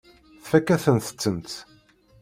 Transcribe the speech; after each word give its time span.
Tfakk-akent-tent. 0.43 1.51